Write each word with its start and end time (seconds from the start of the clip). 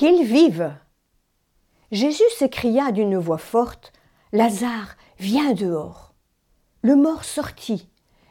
Qu'il 0.00 0.24
vive 0.24 0.72
Jésus 1.92 2.24
s'écria 2.38 2.90
d'une 2.90 3.18
voix 3.18 3.36
forte 3.36 3.92
Lazare, 4.32 4.96
viens 5.18 5.52
dehors. 5.52 6.14
Le 6.80 6.96
mort 6.96 7.22
sortit. 7.22 7.86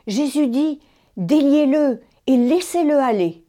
Jésus 0.07 0.47
dit 0.47 0.79
Déliez-le 1.15 2.01
et 2.25 2.37
laissez-le 2.37 2.97
aller. 2.97 3.45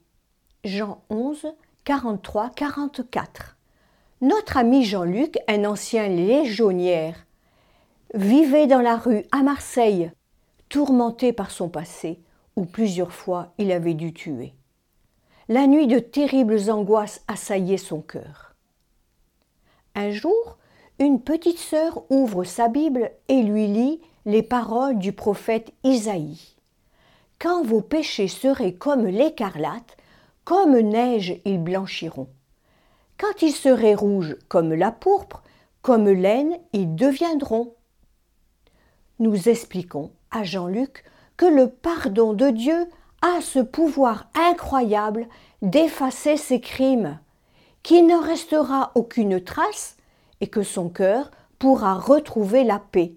Jean 0.64 1.02
11, 1.08 1.46
43, 1.84 2.50
44. 2.50 3.56
Notre 4.20 4.58
ami 4.58 4.84
Jean-Luc, 4.84 5.38
un 5.48 5.64
ancien 5.64 6.06
légionnaire, 6.06 7.26
vivait 8.12 8.66
dans 8.66 8.82
la 8.82 8.98
rue 8.98 9.24
à 9.32 9.42
Marseille, 9.42 10.12
tourmenté 10.68 11.32
par 11.32 11.50
son 11.50 11.70
passé, 11.70 12.20
où 12.54 12.66
plusieurs 12.66 13.14
fois 13.14 13.54
il 13.56 13.72
avait 13.72 13.94
dû 13.94 14.12
tuer. 14.12 14.52
La 15.52 15.66
nuit 15.66 15.88
de 15.88 15.98
terribles 15.98 16.70
angoisses 16.70 17.22
assaillaient 17.26 17.76
son 17.76 18.02
cœur. 18.02 18.54
Un 19.96 20.12
jour, 20.12 20.58
une 21.00 21.20
petite 21.20 21.58
sœur 21.58 22.04
ouvre 22.08 22.44
sa 22.44 22.68
Bible 22.68 23.10
et 23.26 23.42
lui 23.42 23.66
lit 23.66 24.00
les 24.26 24.44
paroles 24.44 24.96
du 24.96 25.12
prophète 25.12 25.72
Isaïe. 25.82 26.54
Quand 27.40 27.64
vos 27.64 27.80
péchés 27.80 28.28
seraient 28.28 28.74
comme 28.74 29.06
l'écarlate, 29.06 29.96
comme 30.44 30.78
neige 30.78 31.40
ils 31.44 31.60
blanchiront. 31.60 32.28
Quand 33.18 33.42
ils 33.42 33.50
seraient 33.50 33.96
rouges 33.96 34.36
comme 34.46 34.72
la 34.72 34.92
pourpre, 34.92 35.42
comme 35.82 36.08
laine 36.08 36.58
ils 36.72 36.94
deviendront. 36.94 37.74
Nous 39.18 39.48
expliquons 39.48 40.12
à 40.30 40.44
Jean-Luc 40.44 41.04
que 41.36 41.46
le 41.46 41.68
pardon 41.68 42.34
de 42.34 42.50
Dieu 42.50 42.86
a 43.22 43.40
ce 43.40 43.58
pouvoir 43.58 44.30
incroyable 44.34 45.28
d'effacer 45.62 46.36
ses 46.36 46.60
crimes, 46.60 47.18
qu'il 47.82 48.06
n'en 48.06 48.20
restera 48.20 48.92
aucune 48.94 49.40
trace 49.42 49.96
et 50.40 50.46
que 50.46 50.62
son 50.62 50.88
cœur 50.88 51.30
pourra 51.58 51.94
retrouver 51.94 52.64
la 52.64 52.78
paix. 52.78 53.14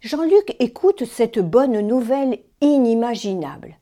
Jean-Luc 0.00 0.56
écoute 0.58 1.04
cette 1.04 1.38
bonne 1.38 1.80
nouvelle 1.80 2.38
inimaginable. 2.60 3.76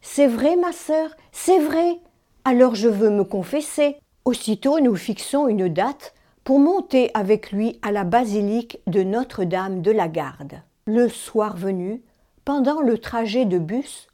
C'est 0.00 0.26
vrai, 0.26 0.56
ma 0.56 0.72
sœur, 0.72 1.10
c'est 1.32 1.58
vrai. 1.58 1.98
Alors 2.44 2.74
je 2.74 2.88
veux 2.88 3.10
me 3.10 3.24
confesser. 3.24 3.96
Aussitôt 4.24 4.80
nous 4.80 4.96
fixons 4.96 5.48
une 5.48 5.68
date 5.68 6.14
pour 6.44 6.60
monter 6.60 7.10
avec 7.14 7.50
lui 7.50 7.78
à 7.82 7.90
la 7.90 8.04
basilique 8.04 8.78
de 8.86 9.02
Notre-Dame 9.02 9.82
de 9.82 9.90
la 9.90 10.06
Garde. 10.06 10.62
Le 10.86 11.08
soir 11.08 11.56
venu, 11.56 12.02
pendant 12.44 12.80
le 12.80 12.98
trajet 12.98 13.44
de 13.44 13.58
bus, 13.58 14.06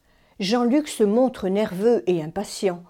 Jean-Luc 0.43 0.89
se 0.89 1.05
montre 1.05 1.47
nerveux 1.47 2.03
et 2.09 2.21
impatient. 2.21 2.83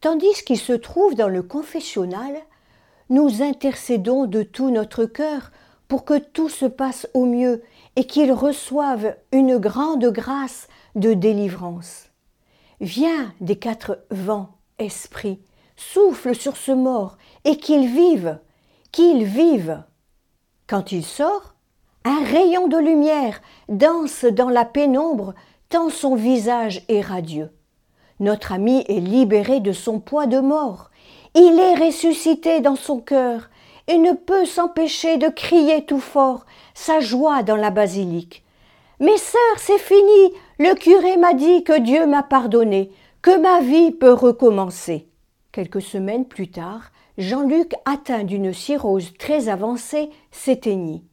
Tandis 0.00 0.44
qu'il 0.46 0.58
se 0.58 0.72
trouve 0.72 1.16
dans 1.16 1.26
le 1.26 1.42
confessionnal, 1.42 2.36
nous 3.10 3.42
intercédons 3.42 4.26
de 4.26 4.44
tout 4.44 4.70
notre 4.70 5.04
cœur 5.04 5.50
pour 5.88 6.04
que 6.04 6.18
tout 6.18 6.48
se 6.48 6.66
passe 6.66 7.08
au 7.14 7.24
mieux 7.24 7.64
et 7.96 8.04
qu'il 8.04 8.30
reçoive 8.30 9.16
une 9.32 9.58
grande 9.58 10.04
grâce 10.06 10.68
de 10.94 11.14
délivrance. 11.14 12.10
Viens 12.80 13.34
des 13.40 13.56
quatre 13.56 14.04
vents, 14.12 14.50
esprit, 14.78 15.40
souffle 15.74 16.32
sur 16.32 16.56
ce 16.56 16.70
mort 16.70 17.18
et 17.44 17.56
qu'il 17.56 17.88
vive, 17.88 18.38
qu'il 18.92 19.24
vive. 19.24 19.82
Quand 20.68 20.92
il 20.92 21.04
sort, 21.04 21.56
un 22.04 22.22
rayon 22.24 22.68
de 22.68 22.78
lumière 22.78 23.40
danse 23.68 24.24
dans 24.24 24.48
la 24.48 24.64
pénombre 24.64 25.34
tant 25.68 25.90
son 25.90 26.14
visage 26.14 26.82
est 26.88 27.00
radieux. 27.00 27.50
Notre 28.20 28.52
ami 28.52 28.84
est 28.88 29.00
libéré 29.00 29.60
de 29.60 29.72
son 29.72 30.00
poids 30.00 30.26
de 30.26 30.40
mort. 30.40 30.90
Il 31.34 31.58
est 31.58 31.86
ressuscité 31.86 32.60
dans 32.60 32.76
son 32.76 33.00
cœur 33.00 33.48
et 33.86 33.98
ne 33.98 34.12
peut 34.12 34.44
s'empêcher 34.44 35.18
de 35.18 35.28
crier 35.28 35.84
tout 35.84 36.00
fort 36.00 36.44
sa 36.74 37.00
joie 37.00 37.42
dans 37.42 37.56
la 37.56 37.70
basilique. 37.70 38.44
Mes 39.00 39.16
sœurs, 39.16 39.58
c'est 39.58 39.78
fini. 39.78 40.32
Le 40.58 40.74
curé 40.74 41.16
m'a 41.16 41.34
dit 41.34 41.62
que 41.62 41.78
Dieu 41.78 42.06
m'a 42.06 42.22
pardonné, 42.22 42.90
que 43.22 43.38
ma 43.38 43.60
vie 43.60 43.92
peut 43.92 44.12
recommencer. 44.12 45.08
Quelques 45.52 45.82
semaines 45.82 46.24
plus 46.24 46.50
tard, 46.50 46.90
Jean-Luc, 47.16 47.74
atteint 47.84 48.24
d'une 48.24 48.52
cirrhose 48.52 49.12
très 49.18 49.48
avancée, 49.48 50.10
s'éteignit. 50.30 51.04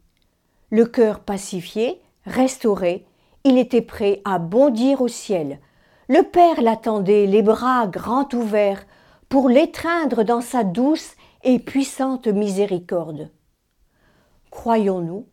Le 0.70 0.86
cœur 0.86 1.20
pacifié, 1.20 2.02
restauré, 2.26 3.06
il 3.46 3.60
était 3.60 3.84
prêt 3.84 4.22
à 4.26 4.40
bondir 4.40 5.02
au 5.02 5.08
ciel. 5.08 5.60
Le 6.10 6.24
Père 6.24 6.62
l'attendait, 6.62 7.28
les 7.28 7.44
bras 7.44 7.88
grands 7.88 8.28
ouverts, 8.34 8.86
pour 9.30 9.50
l'étreindre 9.50 10.24
dans 10.24 10.42
sa 10.42 10.64
douce 10.64 11.16
et 11.44 11.60
puissante 11.60 12.28
miséricorde. 12.28 13.30
Croyons-nous 14.50 15.28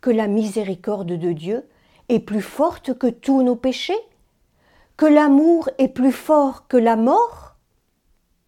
que 0.00 0.10
la 0.10 0.28
miséricorde 0.28 1.12
de 1.12 1.32
Dieu 1.32 1.68
est 2.08 2.20
plus 2.20 2.40
forte 2.40 2.96
que 2.96 3.06
tous 3.06 3.42
nos 3.42 3.56
péchés? 3.56 4.00
Que 4.96 5.06
l'amour 5.06 5.68
est 5.76 5.88
plus 5.88 6.12
fort 6.12 6.68
que 6.68 6.78
la 6.78 6.96
mort? 6.96 7.47